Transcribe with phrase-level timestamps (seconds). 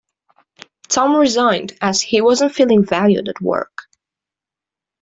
[0.87, 3.83] Tom resigned, as he wasn't feeling valued at work.